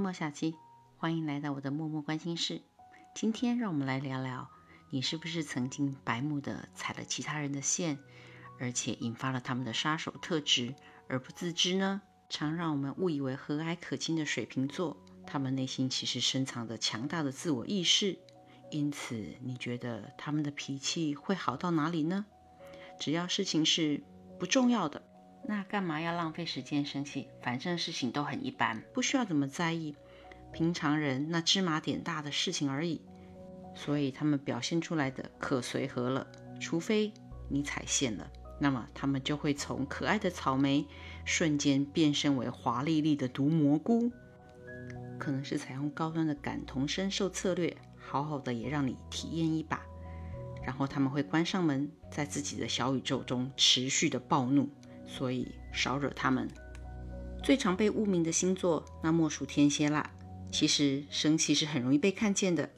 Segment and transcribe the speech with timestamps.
[0.00, 0.54] 默默小七，
[0.96, 2.62] 欢迎来到我的默默关心室。
[3.14, 4.48] 今天让我们来聊聊，
[4.88, 7.98] 你是不是曾经白目的踩了其他人的线，
[8.58, 10.74] 而且引发了他们的杀手特质
[11.06, 12.00] 而不自知呢？
[12.30, 18.18] 常让我们误以为和蔼可亲的水瓶座，他们内心其实深藏着强大的自我意识。
[18.70, 22.24] 因此，你觉得他们的脾气会好到哪里呢？
[22.98, 24.02] 只要事情是
[24.38, 25.02] 不重要的。
[25.46, 27.28] 那干嘛要浪费时间生气？
[27.42, 29.96] 反正事情都很一般，不需要怎么在意。
[30.52, 33.00] 平常人那芝麻点大的事情而已，
[33.74, 36.26] 所以他们表现出来的可随和了。
[36.60, 37.12] 除非
[37.48, 40.86] 你踩线了，那么他们就会从可爱的草莓
[41.24, 44.12] 瞬间变身为华丽丽的毒蘑菇。
[45.18, 49.80] 可能是采用高端的感同身受策略，好好的也让你体验一把。
[50.64, 54.68] 然后他们会关上门，在自己的小宇宙中持续的暴怒。
[55.16, 56.48] 所以少惹他们。
[57.42, 60.08] 最常被污名的星座，那莫属天蝎啦。
[60.52, 62.70] 其实生气是很容易被看见的。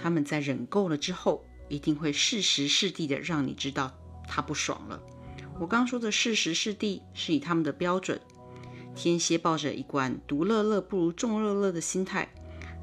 [0.00, 3.92] 他们在忍够了之后，一定会适时适地的让你知道
[4.28, 5.00] 他不爽了。
[5.60, 8.20] 我刚说的适时适地，是以他们的标准。
[8.94, 12.28] 天蝎抱着一贯独乐乐不如众乐乐的心态，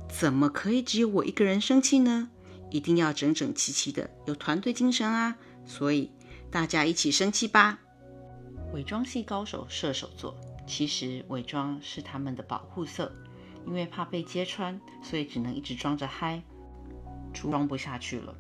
[0.09, 2.29] 怎么可以只有我一个人生气呢？
[2.69, 5.35] 一定要整整齐齐的，有团队精神啊！
[5.65, 6.11] 所以
[6.49, 7.79] 大家一起生气吧。
[8.73, 13.11] 伪装系高手射手座，其实伪装是他们的保护色，
[13.67, 16.41] 因为怕被揭穿，所以只能一直装着嗨，
[17.33, 18.33] 装不下去了。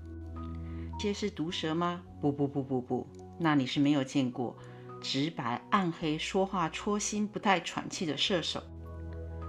[0.97, 2.01] 这是毒蛇吗？
[2.21, 3.07] 不不不不不，
[3.39, 4.55] 那你是没有见过
[5.01, 8.63] 直白暗黑、说话戳心、不带喘气的射手。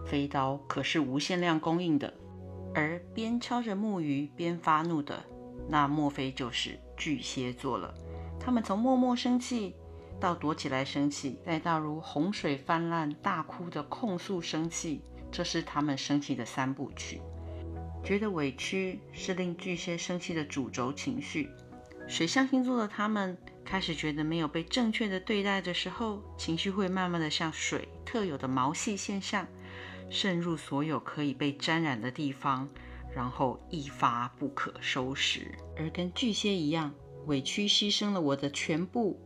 [0.07, 2.13] 飞刀可是无限量供应的，
[2.75, 5.23] 而边敲着木鱼边发怒的，
[5.69, 7.95] 那莫非就是巨蟹座了？
[8.41, 9.77] 他们从默默生气。
[10.23, 17.21] 到躲起来生气，再到如洪水泛滥大哭的控诉生气，这是他们生气的三部曲。
[18.05, 21.51] 觉得委屈是令巨蟹生气的主轴情绪。
[22.07, 29.45] 水象星座的他们开始觉得没有被正确的对待的时候，情绪会慢慢的像水特有的毛细现象，
[30.09, 32.69] 渗入所有可以被沾染的地方，
[33.13, 35.53] 然后一发不可收拾。
[35.77, 36.95] 而跟巨蟹一样，
[37.27, 39.19] 委屈牺牲了我的全部。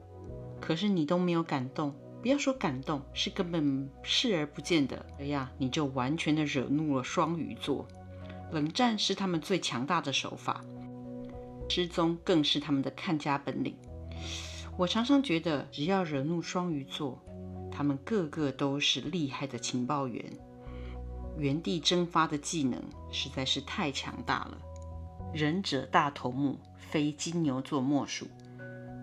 [0.61, 5.05] 可是你都没有感动，不要说感动，是根本视而不见的。
[5.19, 7.87] 哎呀你就完全的惹怒了双鱼座。
[8.53, 10.65] 冷战是他们最强大的手法，
[11.69, 13.77] 失踪更是他们的看家本领。
[14.77, 17.21] 我常常觉得，只要惹怒双鱼座，
[17.73, 20.25] 他们个个都是厉害的情报员，
[21.37, 22.81] 原地蒸发的技能
[23.11, 24.59] 实在是太强大了。
[25.35, 28.29] 忍者大头目非金牛座莫属。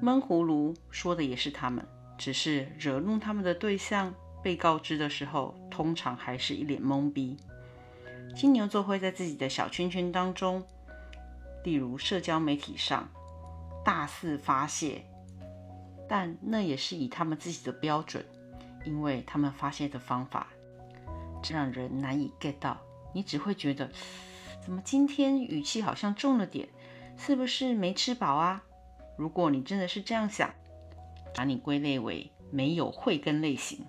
[0.02, 1.86] 闷葫芦说的也是他们，
[2.18, 7.38] 只是惹怒他们的对象被告知的时候，通常还是一脸懵逼。
[8.36, 10.64] 金牛座会在自己的小圈圈当中，
[11.64, 13.10] 例如社交媒体上
[13.86, 15.06] 大肆发泄，
[16.10, 18.26] 但那也是以他们自己的标准，
[18.86, 20.48] 因为他们发泄的方法
[21.42, 22.78] 这让人难以 get 到。
[23.14, 23.92] 你只会觉得，
[24.62, 26.68] 怎么今天语气好像重了点，
[27.16, 28.64] 是不是没吃饱啊？
[29.18, 30.54] 如果你真的是这样想，
[31.36, 33.86] 把你归类为没有慧根类型。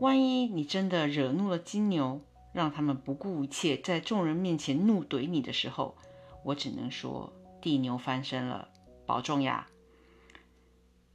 [0.00, 2.20] 万一你真的惹怒了金牛，
[2.52, 5.96] 让他们不顾一切在众人面前怒怼你的时候，
[6.44, 8.68] 我只能说地牛翻身了，
[9.06, 9.66] 保重呀！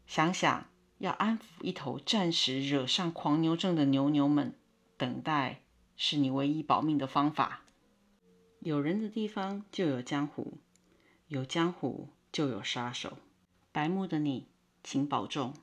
[0.06, 0.66] 想想
[0.98, 4.54] 要安抚一头暂时惹上狂牛症的牛牛们，
[4.98, 5.62] 等待
[5.96, 7.62] 是你唯一保命的方法。
[8.60, 10.60] 有人的地方就有江湖，
[11.28, 12.10] 有江湖。
[12.34, 13.20] 就有杀手，
[13.72, 14.48] 白目的你，
[14.84, 15.54] 请保重。